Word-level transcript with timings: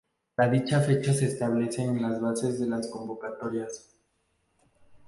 Dicha 0.51 0.79
fecha 0.81 1.13
se 1.13 1.25
establece 1.25 1.83
en 1.83 2.01
las 2.01 2.19
bases 2.19 2.59
de 2.59 2.65
las 2.65 2.87
convocatorias. 2.87 3.93